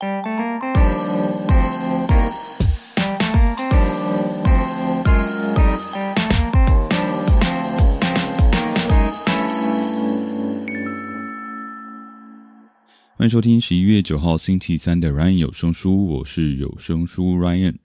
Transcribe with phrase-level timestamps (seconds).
[0.00, 0.08] 欢
[13.20, 17.76] 迎收听十一月九号星期三的 Ryan 有声书，我是有声书 Ryan。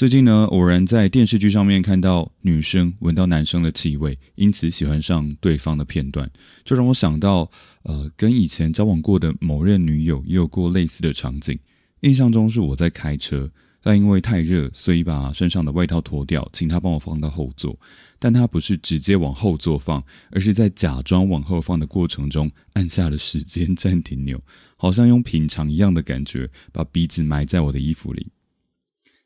[0.00, 6.26] 最近呢，偶然在电视剧上面看到女生闻到男生的气味，因此喜欢上对方的片段，
[6.64, 7.50] 就让我想到，
[7.82, 11.58] 呃，跟以前交往过的某任女友也有过类似的场景。
[12.00, 13.50] 印象中是我在开车。
[13.82, 17.78] 但因为太热，所以把身上的外套脱掉，请他帮我放到后座。
[18.18, 24.42] 但他不是直接往后座放，而是在假装往后放的过程中按下了时间暂停钮，
[24.78, 28.26] 好像用品尝一样的感觉，把鼻子埋在我的衣服里。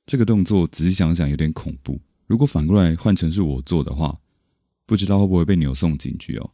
[0.06, 2.00] 这个动作仔细想想有点恐怖。
[2.26, 4.18] 如果反过来换成是我做的话，
[4.86, 6.50] 不知道会不会被扭送警局哦。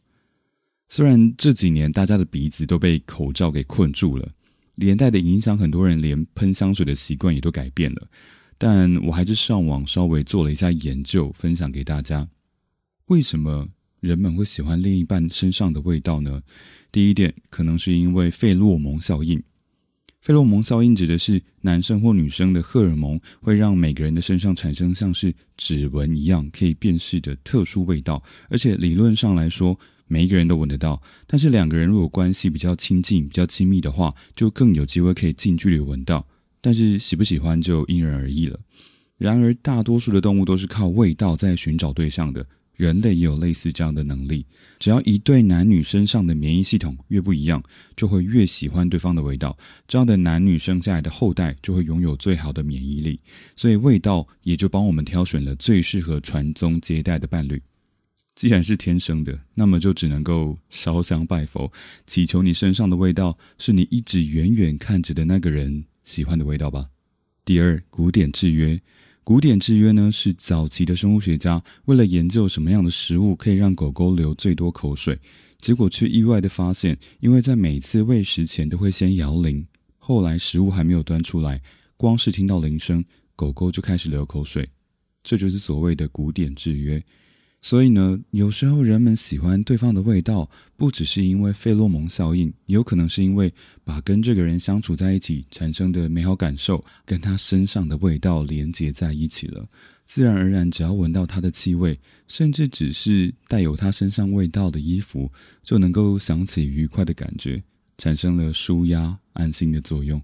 [0.89, 4.29] 虽然这几年大家的鼻子都被口罩给困住了。
[4.75, 8.07] 连带的影响，很多人连喷香水的习惯也都改变了。
[8.57, 12.27] 但我还是上网稍微做了一下研究，分享给大家。
[13.07, 13.67] 为什么
[13.99, 16.41] 人们会喜欢另一半身上的味道呢？
[16.91, 19.43] 第一点，可能是因为费洛蒙效应。
[20.21, 29.77] 费洛蒙效应指的是男生或女生的荷尔蒙会让每个人的身上产生像是指纹一样可以辨识的特殊味道，而且理论上来说。
[30.07, 36.27] 每一个人都闻得到，但是两个人如果关系比较亲近、比较亲密的话，就更有机会可以近距离闻到。
[36.59, 38.59] 但是喜不喜欢就因人而异了。
[39.17, 42.45] 然而，大多数的动物都是靠味道在寻找对象的，
[42.81, 44.43] 人类也有类似这样的能力。
[44.79, 47.61] 只要一对男女身上的免疫系统越不一样，
[47.95, 49.55] 就会越喜欢对方的味道。
[49.87, 53.19] 这样的男女生下来的后代就会拥有最好的免疫力，
[53.55, 57.61] 所以味道也就帮我们挑选了最适合传宗接代的伴侣。
[58.33, 61.71] 既然是天生的，那么就只能够烧香拜佛，
[62.07, 66.87] 祈求你身上的味道是你一直远远看着的那个人喜欢的味道吧。
[67.45, 68.81] 第二，古典制约。
[69.31, 75.17] 古典制约呢，是早期的生物学家为了研究什么样的食物可以让狗狗流最多口水，
[75.61, 79.65] 结果却意外的发现，因为在每次喂食前都会先摇铃，
[79.97, 81.61] 后来食物还没有端出来，
[81.95, 83.01] 光是听到铃声，
[83.37, 84.67] 狗狗就开始流口水，
[85.23, 87.01] 这就是所谓的古典制约。
[87.63, 99.63] 所以呢，有时候人们喜欢对方的味道，不只是因为费洛蒙效应，有可能是因为把跟这个人相处在一起产生的美好感受，跟他身上的味道连接在一起了。
[100.07, 105.31] 自然而然，只要闻到他的气味，甚至只是带有他身上味道的衣服，
[105.63, 107.61] 就能够想起愉快的感觉，
[107.99, 110.19] 产生了舒压安心的作用。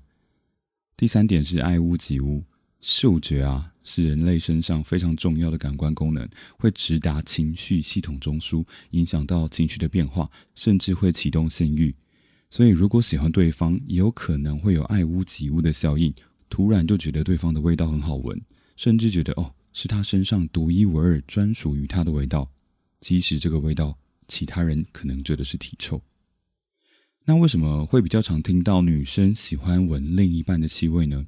[0.98, 2.44] 第三点是爱屋及乌，
[2.81, 3.73] 嗅觉啊。
[3.89, 6.27] 是人类身上非常重要的感官功能，
[6.57, 11.95] 会直达情绪系统中枢，影响到情绪的变化，甚至会启动性欲。
[12.49, 16.13] 所以，如果喜欢对方，也有可能会有爱屋及乌的效应，
[16.49, 18.38] 突然就觉得对方的味道很好闻，
[18.75, 22.51] 甚至觉得哦，是他身上独一无二、专属于他的味道，
[22.99, 26.01] 即使这个味道其他人可能觉得是体臭。
[27.23, 31.25] 那为什么会比较常听到女生喜欢闻另一半的气味呢？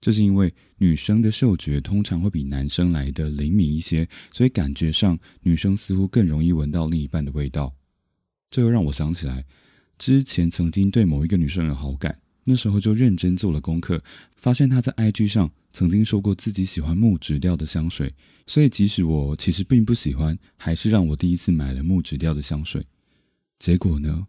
[0.00, 7.74] 这是因为女生的嗅觉通常会比男生来的灵敏一些，所以感觉上女生似乎更容易闻到另一半的味道。
[8.50, 9.44] 这又让我想起来，
[9.98, 14.02] 之前曾经对某一个女生有好感，那时候就认真做了功课，
[14.36, 18.14] 发现她在 IG 上曾经说过自己喜欢木质调的香水，
[18.46, 22.86] 所以即使我其实并不喜欢，还是让我第一次买了木质调的香水。
[23.58, 24.28] 结果呢，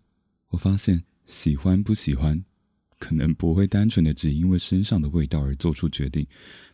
[0.49, 2.46] 我发现喜欢不喜欢。
[2.99, 6.25] 可能不会单纯的只因为身上的味道而做出决定，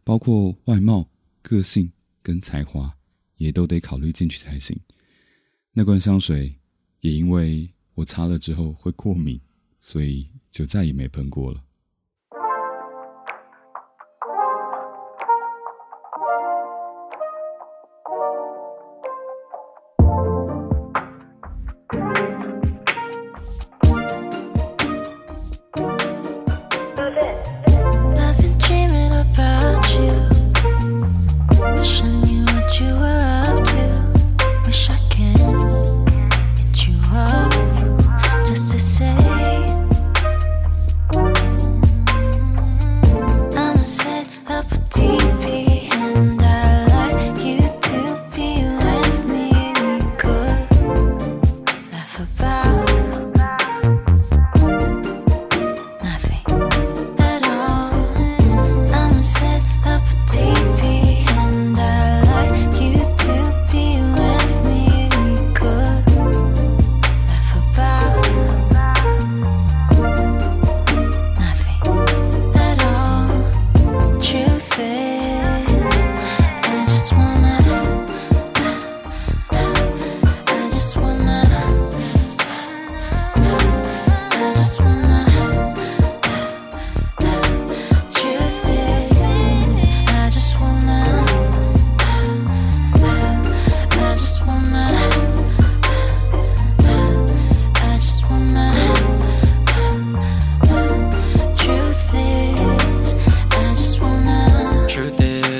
[0.03, 1.09] 包括外貌、
[1.41, 1.91] 个性
[2.21, 2.93] 跟才华，
[3.37, 4.79] 也都得考虑进去才行。
[5.73, 6.55] 那罐香水
[7.01, 9.39] 也因为我擦了之后会过敏，
[9.81, 11.63] 所以就再也没喷过了。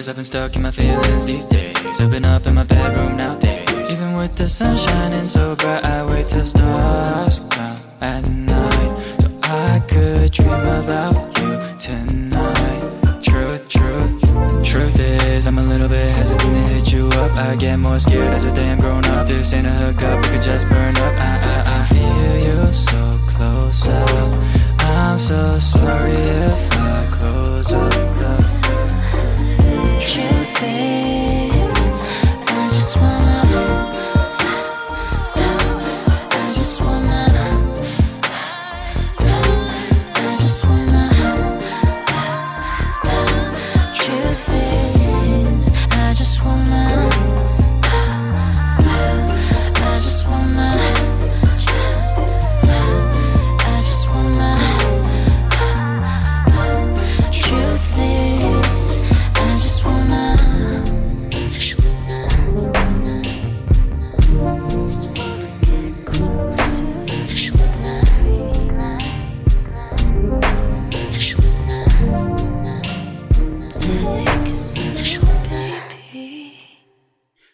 [0.10, 1.78] I've been stuck in my feelings these days.
[2.00, 3.90] I've been up in my bedroom nowadays.
[3.90, 8.98] Even with the sun shining so bright, I wait till stars come at night.
[8.98, 12.82] So I could dream about you tonight.
[13.24, 14.22] Truth, truth,
[14.66, 17.32] truth is, I'm a little bit hesitant to hit you up.
[17.38, 19.28] I get more scared as a damn grown up.
[19.28, 21.14] This ain't a hookup, we could just burn up.
[21.14, 21.33] I,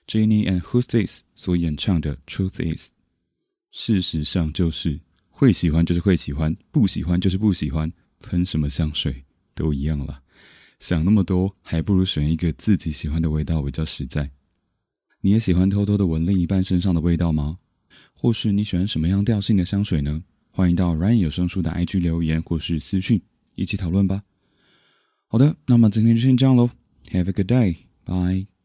[0.09, 2.88] Jenny and Who's This 所演唱的《Truth Is》，
[3.69, 9.23] 事实上就是会喜欢就是会喜欢，不喜欢就是不喜欢，喷什么香水
[9.53, 10.23] 都一样了。
[10.79, 14.31] 想那么多，还不如选一个自己喜欢的味道比较实在。
[15.21, 17.59] 你也喜欢偷偷的闻另一半身上的味道吗？
[18.15, 20.23] 或是你喜欢什么样调性的香水呢？
[20.50, 23.21] 欢迎到 Ryan 有声书的 IG 留言或是私讯，
[23.53, 24.23] 一起讨论吧。
[25.27, 26.71] 好的，那么今天就先这样喽。
[27.11, 27.75] Have a good day,
[28.06, 28.58] bye.